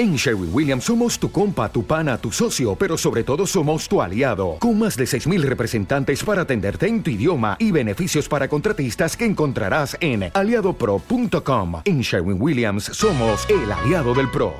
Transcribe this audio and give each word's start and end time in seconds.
En 0.00 0.16
Sherwin 0.16 0.48
Williams 0.50 0.84
somos 0.84 1.18
tu 1.18 1.30
compa, 1.30 1.70
tu 1.70 1.84
pana, 1.84 2.16
tu 2.16 2.32
socio, 2.32 2.74
pero 2.74 2.96
sobre 2.96 3.22
todo 3.22 3.46
somos 3.46 3.86
tu 3.86 4.00
aliado, 4.00 4.56
con 4.58 4.78
más 4.78 4.96
de 4.96 5.04
6.000 5.04 5.42
representantes 5.42 6.24
para 6.24 6.40
atenderte 6.40 6.86
en 6.86 7.02
tu 7.02 7.10
idioma 7.10 7.58
y 7.58 7.70
beneficios 7.70 8.26
para 8.26 8.48
contratistas 8.48 9.14
que 9.14 9.26
encontrarás 9.26 9.98
en 10.00 10.30
aliadopro.com. 10.32 11.82
En 11.84 12.00
Sherwin 12.00 12.40
Williams 12.40 12.84
somos 12.84 13.46
el 13.50 13.70
aliado 13.70 14.14
del 14.14 14.30
PRO. 14.30 14.54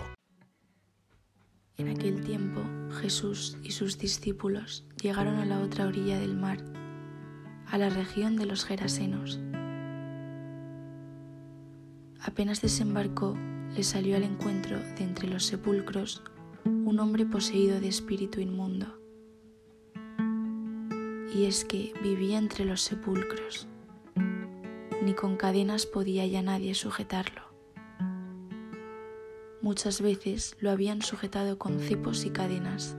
En 1.78 1.88
aquel 1.88 2.22
tiempo 2.22 2.60
Jesús 3.00 3.56
y 3.62 3.70
sus 3.70 3.96
discípulos 3.96 4.84
llegaron 5.00 5.38
a 5.38 5.46
la 5.46 5.60
otra 5.60 5.86
orilla 5.86 6.18
del 6.18 6.36
mar, 6.36 6.58
a 7.66 7.78
la 7.78 7.88
región 7.88 8.36
de 8.36 8.44
los 8.44 8.66
Gerasenos. 8.66 9.40
Apenas 12.20 12.60
desembarcó, 12.60 13.38
le 13.74 13.82
salió 13.82 14.16
al 14.16 14.24
encuentro 14.24 14.78
de 14.78 15.04
entre 15.04 15.28
los 15.28 15.44
sepulcros 15.46 16.22
un 16.64 16.98
hombre 16.98 17.24
poseído 17.24 17.80
de 17.80 17.88
espíritu 17.88 18.40
inmundo. 18.40 18.98
Y 21.34 21.44
es 21.44 21.64
que 21.64 21.92
vivía 22.02 22.38
entre 22.38 22.64
los 22.64 22.82
sepulcros. 22.82 23.68
Ni 25.02 25.14
con 25.14 25.36
cadenas 25.36 25.86
podía 25.86 26.26
ya 26.26 26.42
nadie 26.42 26.74
sujetarlo. 26.74 27.42
Muchas 29.62 30.00
veces 30.00 30.56
lo 30.58 30.70
habían 30.70 31.02
sujetado 31.02 31.58
con 31.58 31.78
cepos 31.80 32.24
y 32.24 32.30
cadenas, 32.30 32.96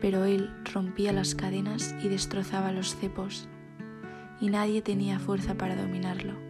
pero 0.00 0.24
él 0.24 0.50
rompía 0.72 1.12
las 1.12 1.34
cadenas 1.34 1.94
y 2.02 2.08
destrozaba 2.08 2.72
los 2.72 2.96
cepos, 2.96 3.48
y 4.40 4.50
nadie 4.50 4.82
tenía 4.82 5.18
fuerza 5.18 5.54
para 5.54 5.76
dominarlo. 5.76 6.45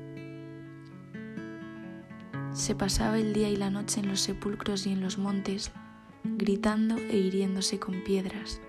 Se 2.57 2.75
pasaba 2.75 3.19
el 3.19 3.35
día 3.35 3.51
y 3.51 3.57
la 3.57 3.69
noche 3.69 4.01
en 4.01 4.09
los 4.09 4.21
sepulcros 4.21 4.87
y 4.87 4.93
en 4.93 5.03
los 5.03 5.19
montes, 5.19 5.73
gritando 6.25 6.97
e 6.97 7.19
hiriéndose 7.19 7.79
con 7.79 8.03
piedras. 8.03 8.63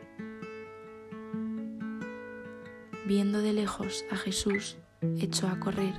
Viendo 3.08 3.40
de 3.40 3.54
lejos 3.54 4.04
a 4.12 4.18
Jesús, 4.18 4.76
echó 5.20 5.48
a 5.48 5.62
correr, 5.62 5.94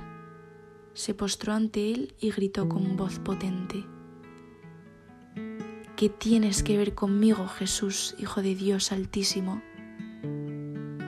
se 0.93 1.15
postró 1.15 1.53
ante 1.53 1.91
él 1.91 2.13
y 2.19 2.29
gritó 2.29 2.69
con 2.69 2.95
voz 2.95 3.17
potente. 3.17 3.83
¿Qué 5.95 6.09
tienes 6.09 6.61
que 6.61 6.77
ver 6.77 6.93
conmigo, 6.93 7.47
Jesús, 7.47 8.15
Hijo 8.19 8.43
de 8.43 8.53
Dios 8.53 8.91
Altísimo? 8.91 9.63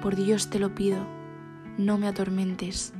Por 0.02 0.16
Dios 0.16 0.50
te 0.50 0.58
lo 0.58 0.73
pido, 0.73 1.06
no 1.78 2.00
me 2.00 2.08
atormentes 2.08 2.92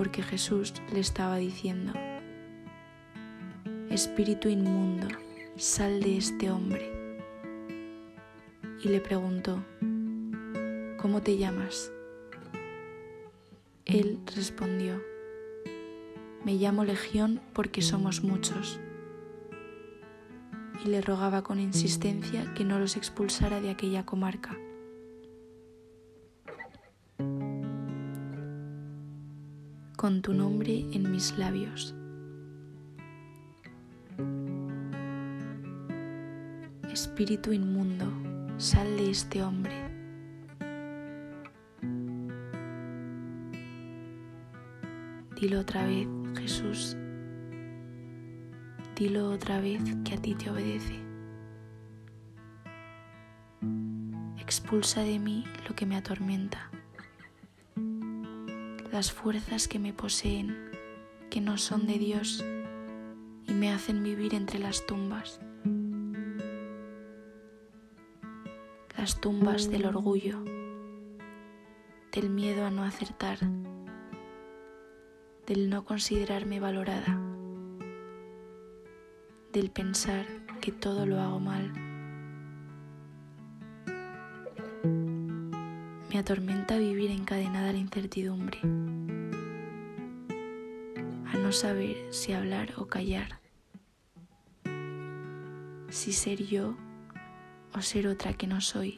porque 0.00 0.22
Jesús 0.22 0.72
le 0.94 1.00
estaba 1.00 1.36
diciendo, 1.36 1.92
Espíritu 3.90 4.48
inmundo, 4.48 5.08
sal 5.58 6.00
de 6.00 6.16
este 6.16 6.50
hombre. 6.50 6.90
Y 8.82 8.88
le 8.88 8.98
preguntó, 9.02 9.62
¿cómo 10.96 11.20
te 11.20 11.36
llamas? 11.36 11.92
Él 13.84 14.20
respondió, 14.34 15.02
me 16.46 16.54
llamo 16.54 16.86
Legión 16.86 17.42
porque 17.52 17.82
somos 17.82 18.24
muchos. 18.24 18.80
Y 20.82 20.88
le 20.88 21.02
rogaba 21.02 21.42
con 21.42 21.60
insistencia 21.60 22.54
que 22.54 22.64
no 22.64 22.78
los 22.78 22.96
expulsara 22.96 23.60
de 23.60 23.68
aquella 23.68 24.06
comarca. 24.06 24.56
Con 30.00 30.22
tu 30.22 30.32
nombre 30.32 30.86
en 30.92 31.10
mis 31.10 31.36
labios. 31.36 31.94
Espíritu 36.90 37.52
inmundo, 37.52 38.06
sal 38.56 38.96
de 38.96 39.10
este 39.10 39.42
hombre. 39.42 39.74
Dilo 45.38 45.60
otra 45.60 45.84
vez, 45.84 46.08
Jesús. 46.34 46.96
Dilo 48.96 49.28
otra 49.28 49.60
vez 49.60 49.82
que 50.02 50.14
a 50.14 50.16
ti 50.16 50.34
te 50.34 50.48
obedece. 50.48 50.98
Expulsa 54.38 55.02
de 55.02 55.18
mí 55.18 55.44
lo 55.68 55.74
que 55.74 55.84
me 55.84 55.96
atormenta 55.98 56.70
las 58.92 59.12
fuerzas 59.12 59.68
que 59.68 59.78
me 59.78 59.92
poseen, 59.92 60.70
que 61.30 61.40
no 61.40 61.58
son 61.58 61.86
de 61.86 61.98
Dios 61.98 62.44
y 63.46 63.52
me 63.52 63.72
hacen 63.72 64.02
vivir 64.02 64.34
entre 64.34 64.58
las 64.58 64.84
tumbas. 64.84 65.40
Las 68.96 69.20
tumbas 69.20 69.70
del 69.70 69.86
orgullo, 69.86 70.42
del 72.12 72.30
miedo 72.30 72.66
a 72.66 72.70
no 72.70 72.82
acertar, 72.82 73.38
del 75.46 75.70
no 75.70 75.84
considerarme 75.84 76.58
valorada, 76.58 77.18
del 79.52 79.70
pensar 79.70 80.26
que 80.60 80.72
todo 80.72 81.06
lo 81.06 81.20
hago 81.20 81.38
mal. 81.38 81.89
Atormenta 86.20 86.78
vivir 86.78 87.10
encadenada 87.10 87.70
a 87.70 87.72
la 87.72 87.78
incertidumbre 87.78 88.60
no 91.40 91.52
saber 91.52 91.96
si 92.10 92.32
hablar 92.32 92.74
o 92.76 92.86
callar, 92.86 93.40
si 95.88 96.12
ser 96.12 96.44
yo 96.44 96.76
o 97.74 97.82
ser 97.82 98.06
otra 98.06 98.34
que 98.34 98.46
no 98.46 98.60
soy, 98.60 98.96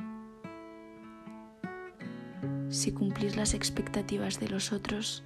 si 2.69 2.93
cumplir 2.93 3.37
las 3.37 3.55
expectativas 3.55 4.41
de 4.41 4.49
los 4.49 4.73
otros 4.73 5.25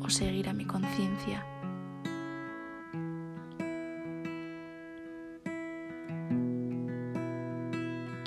o 0.00 0.08
seguir 0.08 0.48
a 0.48 0.52
mi 0.52 0.64
conciencia. 0.64 1.46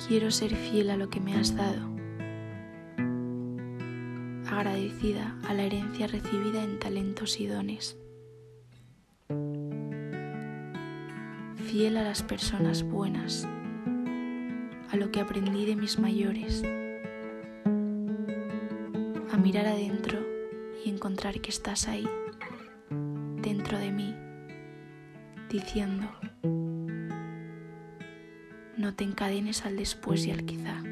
Quiero 0.06 0.30
ser 0.30 0.54
fiel 0.54 0.90
a 0.90 0.96
lo 0.96 1.10
que 1.10 1.18
me 1.18 1.36
has 1.36 1.56
dado 1.56 1.95
agradecida 4.56 5.36
a 5.46 5.54
la 5.54 5.64
herencia 5.64 6.06
recibida 6.06 6.64
en 6.64 6.78
talentos 6.78 7.40
y 7.40 7.46
dones. 7.46 7.98
fiel 11.66 11.96
a 11.96 12.02
las 12.04 12.22
personas 12.22 12.84
buenas, 12.84 13.46
a 14.90 14.96
lo 14.96 15.10
que 15.10 15.20
aprendí 15.20 15.66
de 15.66 15.76
mis 15.76 15.98
mayores, 15.98 16.62
a 19.30 19.36
mirar 19.36 19.66
adentro 19.66 20.20
y 20.84 20.88
encontrar 20.88 21.40
que 21.40 21.50
estás 21.50 21.88
ahí, 21.88 22.08
dentro 23.42 23.78
de 23.78 23.90
mí, 23.90 24.14
diciendo, 25.50 26.08
no 28.78 28.94
te 28.94 29.04
encadenes 29.04 29.66
al 29.66 29.76
después 29.76 30.24
y 30.24 30.30
al 30.30 30.46
quizá. 30.46 30.85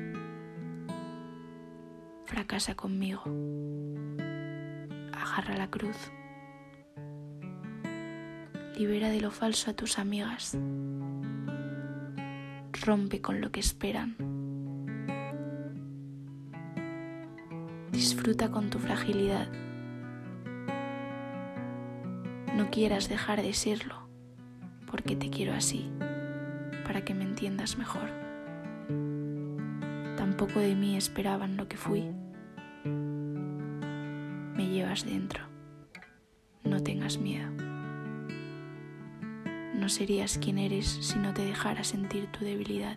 Fracasa 2.26 2.74
conmigo. 2.74 3.22
Agarra 5.12 5.56
la 5.56 5.70
cruz 5.70 5.96
libera 8.76 9.08
de 9.08 9.20
lo 9.20 9.30
falso 9.30 9.70
a 9.70 9.74
tus 9.74 9.98
amigas, 9.98 10.58
rompe 12.84 13.20
con 13.20 13.40
lo 13.40 13.52
que 13.52 13.60
esperan, 13.60 14.16
disfruta 17.92 18.50
con 18.50 18.70
tu 18.70 18.78
fragilidad, 18.78 19.48
no 22.56 22.70
quieras 22.70 23.08
dejar 23.08 23.42
de 23.42 23.52
serlo, 23.52 24.08
porque 24.90 25.14
te 25.14 25.30
quiero 25.30 25.54
así, 25.54 25.90
para 26.84 27.04
que 27.04 27.14
me 27.14 27.24
entiendas 27.24 27.78
mejor. 27.78 28.10
Tampoco 30.16 30.58
de 30.58 30.74
mí 30.74 30.96
esperaban 30.96 31.56
lo 31.56 31.68
que 31.68 31.76
fui. 31.76 32.10
Dentro, 35.02 35.42
no 36.62 36.80
tengas 36.80 37.18
miedo 37.18 37.50
no 39.84 39.90
serías 39.90 40.38
quien 40.38 40.56
eres 40.56 40.86
si 40.86 41.18
no 41.18 41.34
te 41.34 41.44
dejara 41.44 41.84
sentir 41.84 42.26
tu 42.28 42.42
debilidad. 42.42 42.96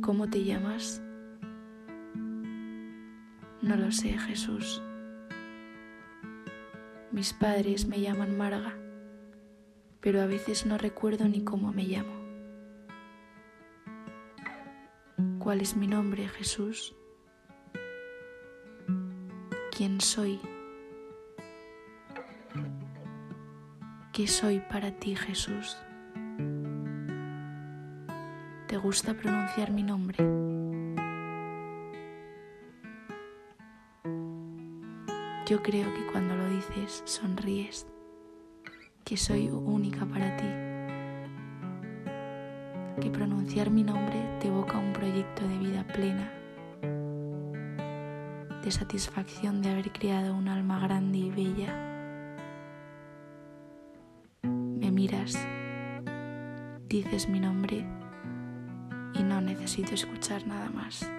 ¿Cómo 0.00 0.28
te 0.28 0.42
llamas? 0.42 1.00
No 3.62 3.76
lo 3.76 3.92
sé, 3.92 4.18
Jesús. 4.18 4.82
Mis 7.12 7.32
padres 7.32 7.86
me 7.86 8.00
llaman 8.00 8.36
Marga, 8.36 8.74
pero 10.00 10.22
a 10.22 10.26
veces 10.26 10.66
no 10.66 10.76
recuerdo 10.76 11.28
ni 11.28 11.44
cómo 11.44 11.72
me 11.72 11.84
llamo. 11.84 12.21
¿Cuál 15.42 15.60
es 15.60 15.76
mi 15.76 15.88
nombre, 15.88 16.28
Jesús? 16.28 16.94
quién 19.76 20.00
soy. 20.00 20.38
¿Qué 24.12 24.28
soy 24.28 24.60
para 24.60 24.92
ti, 24.92 25.16
Jesús? 25.16 25.76
¿Te 28.68 28.76
gusta 28.76 29.14
pronunciar 29.14 29.72
mi 29.72 29.82
nombre? 29.82 30.18
Yo 35.46 35.60
creo 35.60 35.92
que 35.92 36.06
cuando 36.12 36.36
lo 36.36 36.48
dices 36.50 37.02
sonríes, 37.04 37.88
que 39.04 39.16
soy 39.16 39.48
única 39.48 40.06
para 40.06 40.36
ti, 40.36 40.61
que 43.02 43.10
pronunciar 43.10 43.68
mi 43.68 43.82
nombre 43.82 44.14
te 44.38 44.46
evoca 44.46 44.78
un 44.78 44.92
proyecto 44.92 45.42
de 45.48 45.58
vida 45.58 45.84
plena, 45.88 46.32
de 48.62 48.70
satisfacción 48.70 49.60
de 49.60 49.70
haber 49.70 49.90
creado 49.90 50.36
un 50.36 50.46
alma 50.46 50.78
grande 50.78 51.18
y 51.18 51.30
bella. 51.32 51.74
Me 54.44 54.92
miras, 54.92 55.36
dices 56.88 57.28
mi 57.28 57.40
nombre 57.40 57.84
y 59.14 59.22
no 59.24 59.40
necesito 59.40 59.94
escuchar 59.94 60.46
nada 60.46 60.70
más. 60.70 61.10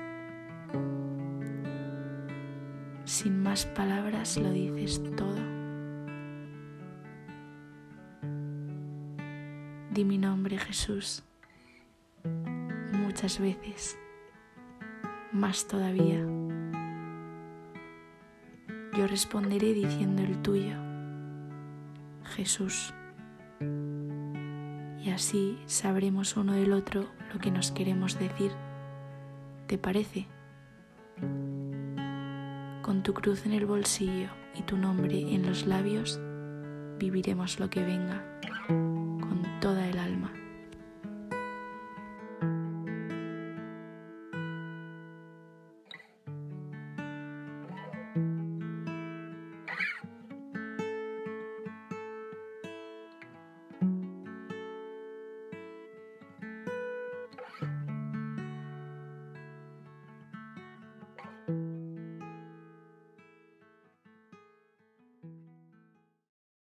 Sin 3.03 3.44
más 3.44 3.65
palabras 3.65 4.38
lo 4.38 4.50
dices 4.51 5.03
todo. 5.18 5.35
Di 9.91 10.06
mi 10.06 10.18
nombre 10.18 10.57
Jesús 10.57 11.24
muchas 13.13 13.39
veces, 13.39 14.00
más 15.31 15.68
todavía. 15.68 16.25
Yo 18.98 19.06
responderé 19.07 19.75
diciendo 19.75 20.24
el 20.24 20.42
tuyo, 20.42 20.74
Jesús. 22.24 22.92
Y 25.00 25.12
así 25.12 25.60
sabremos 25.68 26.36
uno 26.38 26.54
del 26.54 26.74
otro 26.74 27.06
lo 27.31 27.39
que 27.39 27.51
nos 27.51 27.71
queremos 27.71 28.18
decir. 28.18 28.51
¿Te 29.68 29.77
parece? 29.77 30.25
Con 32.81 33.04
tu 33.04 33.13
cruz 33.13 33.45
en 33.45 33.54
el 33.54 33.68
bolsillo 33.68 34.30
y 34.56 34.63
tu 34.63 34.75
nombre 34.75 35.36
en 35.36 35.45
los 35.45 35.68
labios, 35.68 36.19
viviremos 36.98 37.59
lo 37.59 37.69
que 37.69 37.83
venga. 37.83 38.24